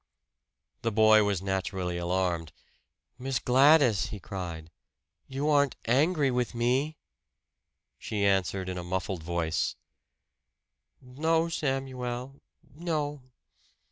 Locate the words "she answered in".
7.99-8.79